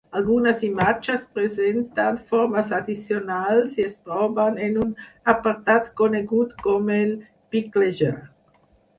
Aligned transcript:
Algunes 0.17 0.61
imatges 0.67 1.25
presenten 1.33 2.15
formes 2.29 2.71
addicionals 2.77 3.77
i 3.81 3.85
es 3.89 3.93
troben 4.07 4.57
en 4.69 4.79
un 4.85 4.95
apartat 5.35 5.91
conegut 6.01 6.55
com 6.65 6.89
el 6.97 7.13
"Picklejar". 7.57 8.11